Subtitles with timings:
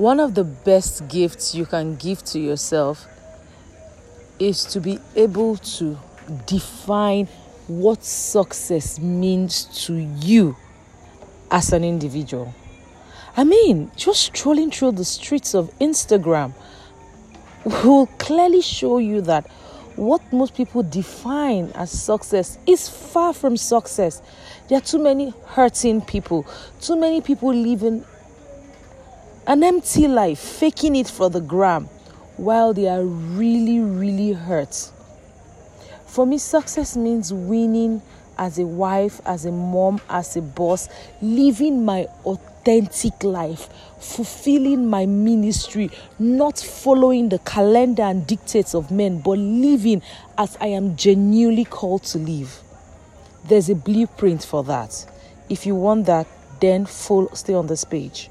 [0.00, 3.06] One of the best gifts you can give to yourself
[4.38, 5.98] is to be able to
[6.46, 7.26] define
[7.66, 10.56] what success means to you
[11.50, 12.54] as an individual.
[13.36, 16.54] I mean, just strolling through the streets of Instagram
[17.66, 19.50] will clearly show you that
[19.96, 24.22] what most people define as success is far from success.
[24.66, 26.46] There are too many hurting people,
[26.80, 28.06] too many people living
[29.50, 31.86] an empty life, faking it for the gram,
[32.36, 34.92] while they are really, really hurt.
[36.06, 38.00] For me, success means winning
[38.38, 40.88] as a wife, as a mom, as a boss,
[41.20, 49.20] living my authentic life, fulfilling my ministry, not following the calendar and dictates of men,
[49.20, 50.00] but living
[50.38, 52.60] as I am genuinely called to live.
[53.48, 55.04] There's a blueprint for that.
[55.48, 56.28] If you want that,
[56.60, 58.30] then full stay on this page.